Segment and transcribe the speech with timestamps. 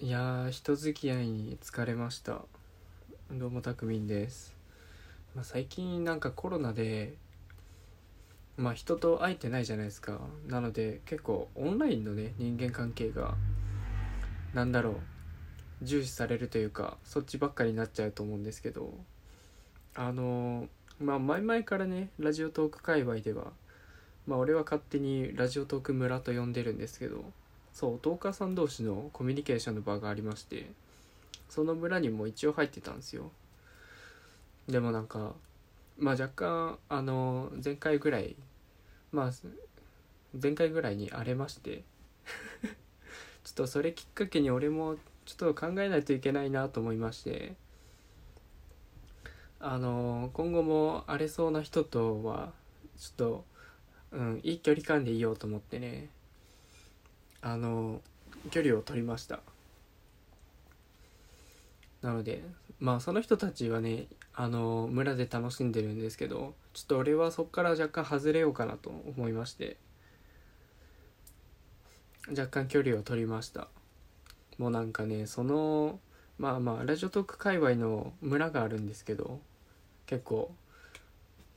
[0.00, 2.42] いやー人付き合いに疲れました。
[3.32, 4.54] どうもたくみんです、
[5.34, 7.14] まあ、最近なんかコロナで
[8.56, 10.20] まあ人と会えてないじゃないですか。
[10.46, 13.34] なので結構オンラインのね人間関係が
[14.54, 14.94] なんだろう
[15.82, 18.94] 重視されるというかそっちばっかりになっちゃうと思うんですけど。
[19.96, 20.68] あの
[21.00, 23.46] まあ前々からねラジオトーク界隈では
[24.28, 27.24] まあ俺は勝手にラジオトーク村と呼んでるんですけど
[27.78, 30.68] そうトーカーさん同士のコミュニケーションの場がありまして
[31.48, 33.30] その村にも一応入ってたんですよ。
[34.68, 35.34] でもなんか
[35.96, 38.34] まあ若干あの前回ぐらい
[39.12, 39.30] まあ
[40.42, 41.84] 前回ぐらいに荒れまして
[43.44, 47.54] ちょっとそれきっかけに俺もちょっと考えないといけないなと思いまして
[49.60, 52.52] あの今後も荒れそうな人とは
[52.96, 53.44] ちょっと、
[54.10, 56.08] うん、いい距離感でいようと思ってね。
[57.40, 58.00] あの
[58.50, 59.40] 距離を取りました。
[62.02, 62.42] なので
[62.78, 69.76] まあその人たちはねあの村で楽しんでるんですけどちょっと俺はそこから若干外れようかなと思いまして
[72.30, 73.68] 若干距離を取りました。
[74.58, 75.98] もうなんかねその
[76.38, 79.40] まあまあラジオトーク界隈の村があるんですけど
[80.06, 80.52] 結構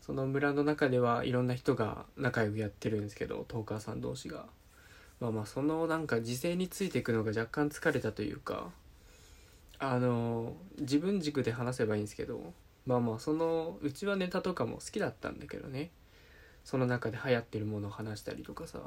[0.01, 4.45] その村の中ではいろんな人が仲良くやってるんですけどトーカーさん同士が。
[5.21, 8.71] まあまあそのなんか時勢についていくのが若干疲れたというか
[9.79, 12.53] あの自分軸で話せばいいんですけど
[12.85, 15.91] まあまあそのうちはネタとかも好きだったんだけどね。
[16.63, 18.79] その中で流行ってるものを話したりとかさ。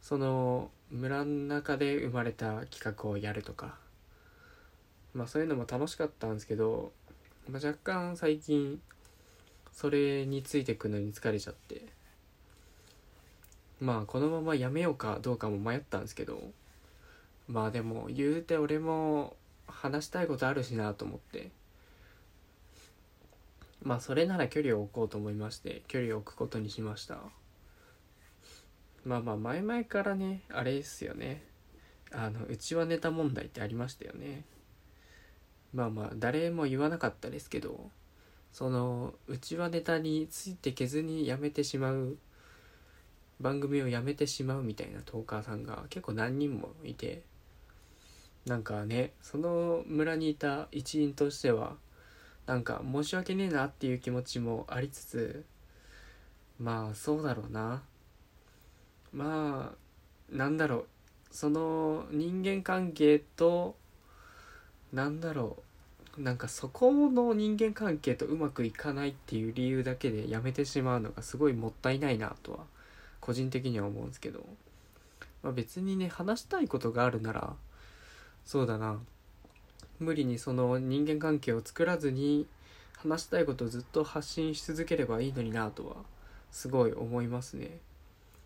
[0.00, 3.76] その村の中で生まれた企画をやるとか。
[5.14, 6.92] まあそういうのも楽しかったんですけど、
[7.48, 8.80] まあ、若干最近
[9.72, 11.86] それについていくのに疲れちゃって。
[13.80, 16.52] まあこのままやめようかどうかも迷ったんですけど。
[17.48, 21.50] まあでも言うて俺も話したいことあるしなと思って。
[23.82, 27.18] まあそれなら距離を置こうと思いまして距離を置くことにしました。
[29.04, 31.42] まあまあ前々からねあれですよね。
[32.12, 34.44] あのうちはネタ問題ってありましたよね。
[35.74, 37.90] まあまあ誰も言わなかったですけど
[38.52, 42.16] そのうちはネタについてけずにやめてしまう
[43.40, 47.22] 番組をやめてしまうみたいなトーカーさんが結構何人もいて
[48.46, 51.76] なんかねその村にいた一員としては
[52.46, 55.44] なんか申し訳ねえなっていう気持ちもありつつ
[56.58, 57.82] まあそうだろうな。
[59.12, 60.86] まあなんだろう。
[61.30, 63.76] その人間関係と
[64.92, 65.56] なんだろ
[66.18, 66.20] う。
[66.20, 72.58] なんかそこの人間関係とうまくいかないっていう理由だけでやめてしまうのがすごいもったいないなとは
[73.30, 74.44] 個人的には思うんですけど、
[75.44, 77.54] まあ、別にね話したいことがあるなら
[78.44, 78.98] そうだな。
[80.00, 82.48] 無理にその人間関係を作らずに
[82.96, 85.94] 話したいことをずっと発信し続ければいいのになとは
[86.50, 87.78] すごい思いますね。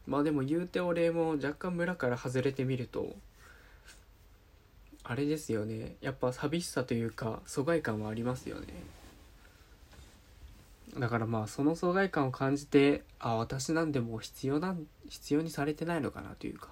[0.06, 3.16] まあでも言うて俺も若干村から外れてみると
[5.03, 5.97] あれですよね。
[6.03, 8.66] やっぱ寂しさというか疎外感はありますよね。
[10.99, 16.69] だからまあその疎外感を感じてあ私なんでもう必要なん必要にされてないのかなというか。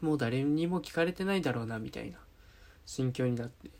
[0.00, 2.18] もう誰にも聞かれてないだろうなみたいな
[2.86, 3.70] 心境になって。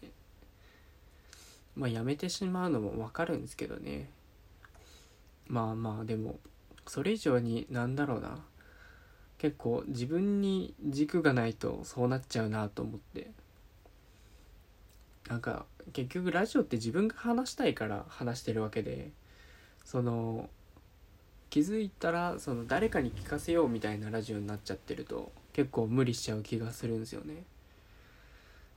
[1.76, 4.10] まあやめてしまうのもわかるんですけどね。
[5.46, 6.40] まあまあでも
[6.86, 8.38] それ以上になんだろうな。
[9.38, 13.30] 結構自分に軸がないとそうなっちゃうなと思って。
[15.28, 19.10] なんか結局ラジオって自分が話したいから話してるわけで
[19.84, 20.48] その
[21.50, 27.44] 気づいたらその誰かに聞かせようみたいなラジオになっちゃってると結構無理しちゃう気がするんですよね。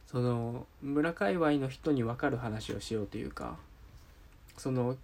[0.08, 3.58] その村界隈の人に分かる話をしようというか
[4.58, 4.98] その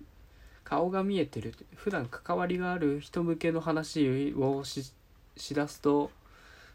[0.65, 4.91] 顔が見えてる普段関わりがある人向けの話をし
[5.37, 6.11] しだすと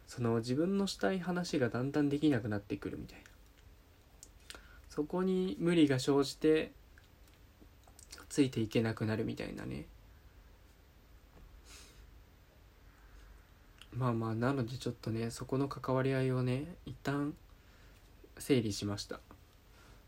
[0.07, 3.32] その自分のしたい話がだんだんできなくなってくるみたいな。
[4.95, 6.71] そこに無理が生じて
[8.29, 9.87] ついていけなくなるみたいなね。
[13.97, 17.33] まあまあなのでちょっとねそこの関わり合いをね一旦
[18.37, 19.21] 整理しました。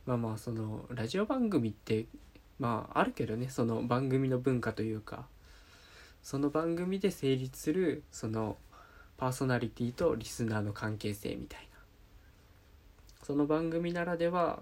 [0.04, 2.04] まあまあそのラジオ番組って
[2.58, 5.24] まああるけどねその番組の文化というか
[6.22, 8.58] その番組で成立するその
[9.16, 11.73] パーソナリティとリスナーの関係性みたいな。
[13.24, 14.60] その番組ならでは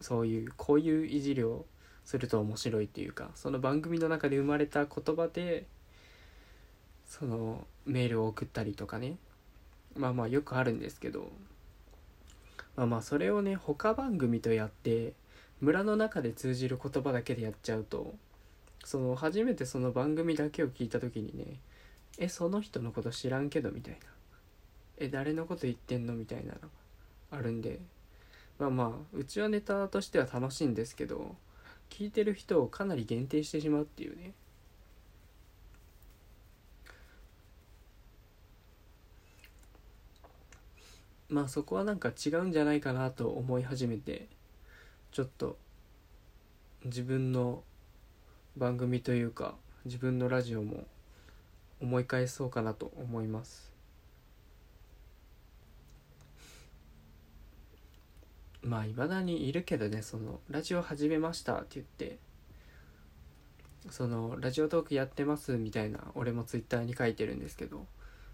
[0.00, 1.64] そういうこういういじりを
[2.04, 5.66] すると面白いというかその番組の中で生まれた言葉で
[7.06, 9.16] そのメールを送ったりとかね
[9.94, 11.30] まあまあよくあるんですけど
[12.74, 15.12] まあまあそれをね他番組とやって
[15.60, 18.16] 村の中で通じる言葉だけでやっちゃうと
[18.84, 21.60] その初めてその番組だけを聞いた時にね
[22.18, 24.00] 「えその人のこと知らんけど」みたいな
[24.98, 26.58] 「え誰のこと言ってんの?」みたいなの
[27.36, 27.80] あるんで。
[28.58, 31.36] まあまあうちはネタとしては楽しいんですけど
[31.90, 34.32] 聞いてる人をかなり限定してしまうっていうね。
[41.28, 44.28] まあそこはなんか違うんじゃないかなと思い始めて
[45.10, 45.58] ちょっと
[46.84, 47.64] 自分の
[48.56, 50.84] 番組というか自分のラジオも
[51.80, 53.75] 思い返そうかなと思います。
[58.66, 62.18] まあいまだにいるけどねそのラジオ始めましたって言って
[63.90, 67.86] そのラジオトークやってますみたいな俺もツイッターに書いてるんですけど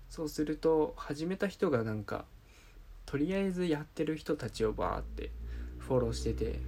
[0.08, 2.25] そうすると始めた人がなんか
[3.05, 5.31] とりあえずやってる人たちをバーって
[5.79, 6.61] フォローしてて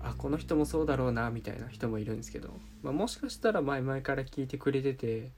[0.00, 2.50] あこの人もそうだろうなみたいな人もいるんですけど、
[2.82, 5.30] まあ、もしかしたら前々から聞いてくれてて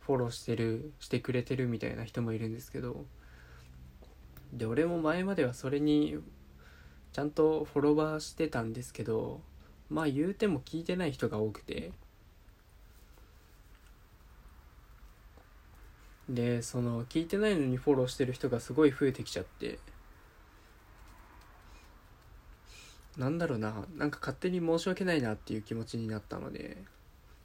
[0.00, 3.04] フォローしてるしてくれてるみたいな人もいるんですけど
[4.52, 6.18] で俺も前まではそれに
[7.12, 9.40] ちゃんとフォロワーしてたんですけど
[9.88, 11.92] まあ言うても聞いてない人が多くて。
[16.28, 19.80] でその聞いてないのにフォローしてる人がすごい増えてきちゃって。
[23.18, 23.84] なんだろうな。
[23.96, 26.76] なんか勝手に申し訳ないなっていう気持ちになったので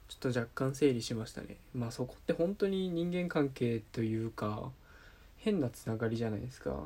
[0.08, 1.56] ちょっと若干整理しましたね。
[1.74, 4.70] まあそこって本当に人間関係というか
[5.38, 6.84] 変なつながりじゃないですか。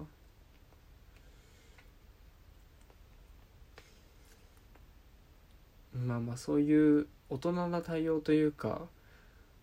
[6.01, 8.83] まあまあそういう大人な対応というか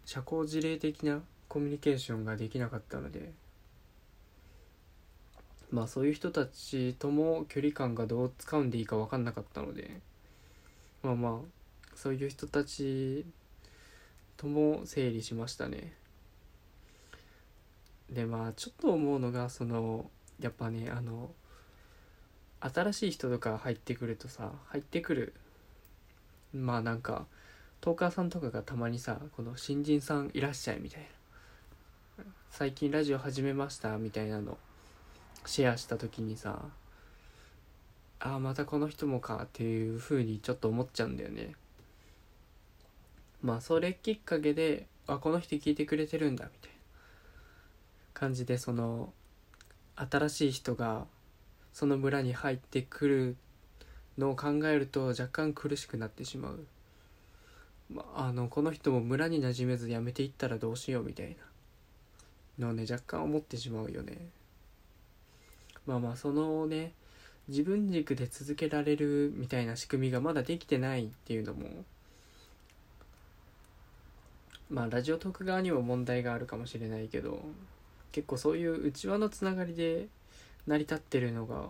[0.06, 3.32] 社交辞令的なコミュニケーションができなかったので
[5.72, 10.00] まあそういう人たちとも距離感がどう使うんでいいか分かんなかったので
[11.04, 11.58] まあまあ
[11.96, 13.26] そういう人たち
[14.38, 15.94] とも整理しましたね。
[18.10, 21.32] でまあちょっと思うのがそのやっぱねあの
[22.62, 25.34] 新しい人とか入ってくるとさ入ってくる
[26.54, 27.26] まあなんか
[27.82, 34.58] トーカーさんとかがたまにさこの新人さんいらっしゃいみたいな最近ラジオ始めましたみたいなの
[35.46, 36.60] シェアした時にさ
[38.20, 41.54] ああまたこの人もかっていう風にちょっと思っちゃうんだよね。
[43.44, 46.78] まあそれきっかけであこの人聞いてくれてるんだみたいな
[48.14, 49.14] 感じでその
[49.96, 51.06] 新しい人が
[51.74, 53.36] その村に入ってくる
[54.18, 56.60] のを考えると若干苦しくなってしまう、
[57.94, 61.36] まあ、のこの人も村に馴染めず辞めていったらどうしようみたいな。
[62.60, 64.18] のをね若干思ってしまうよね。
[65.86, 66.92] まあまあそのね
[67.48, 71.70] 自分軸で続けられるみたいな仕組みがまだできてないっていうのも
[74.70, 77.42] まあラジオトーク側にも問題があるかもしれないけど
[78.12, 80.08] 結構そういう内輪のつながりで
[80.66, 81.70] 成り立ってるのが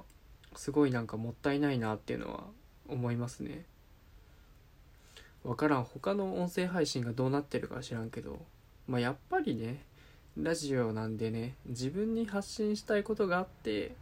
[0.58, 2.44] すごいなんかもったいないなっていうのは
[2.90, 3.66] 思いますね。
[5.44, 5.84] 分からん。
[5.84, 8.40] 他の音声配信がどうなってるか知らんけど。
[8.88, 9.84] まあやっぱりね
[10.38, 13.96] ラジオなんでね自分に発信したいことがあって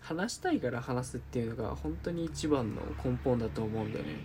[0.00, 4.16] 話したいから話すっていうのが本当に一番の根本だと思うんだよね。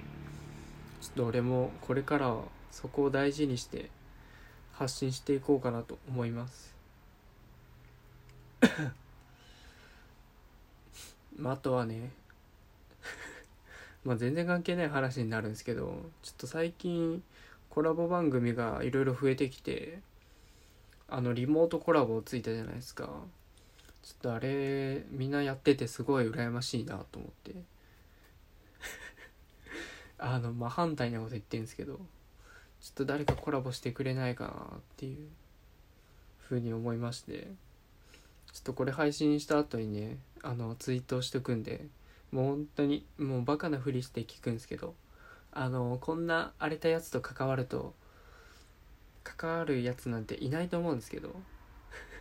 [1.01, 3.89] ちょっと俺もこれからはそこを大事にして
[4.73, 6.75] 発信していこうかなと思います。
[11.39, 12.12] まあ、あとはね
[14.03, 17.24] まあ全然関係ない話になるんですけどちょっと最近
[17.69, 20.01] コラボ番組がいろいろ増えてきて
[21.08, 23.10] あのリモートコラボついたじゃないですか。
[24.03, 27.55] ちょっとあれみんなやっててすごい羨ましいなと思って。
[30.17, 35.29] あのま反対なこと言ってるんですけどちょっと誰かコラボしてくれないかなっていう
[36.39, 37.51] ふうに思いまして
[38.51, 41.86] ちょっとこれ配信した後にねあのツイートしとくんで
[42.31, 44.93] もう本当にもうバカなふりして聞くんですけど
[45.51, 47.93] あのこんな荒れたやつと関わると
[49.24, 51.36] 関わるやつなんていないと思うんですけど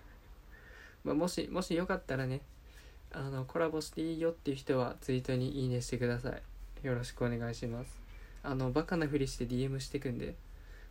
[1.05, 2.41] まあもしもしよかったらね
[3.13, 6.43] あのコラボしていいよっていう人はツイートにいいねしてください。
[6.87, 8.01] よろしくお願いします。
[8.43, 10.35] あのバカなふりして DM してくんで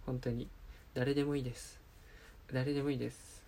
[0.06, 0.50] 本当に
[0.94, 1.80] 誰でもいいです。
[2.52, 3.44] 誰でもいいです。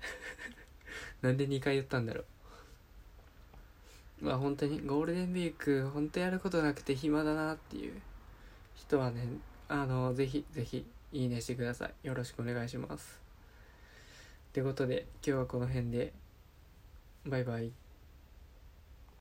[1.22, 2.24] なんで2回言ったんだろう。
[4.20, 7.94] まあ本当にゴールデンウィーク本当やることなくて暇だなっていう
[8.74, 9.26] 人はね
[9.68, 12.06] あのぜひぜひいいねしてください。
[12.06, 13.20] よろしくお願いします。
[14.50, 16.12] ってことで今日はこの辺で
[17.26, 17.72] バイバイ。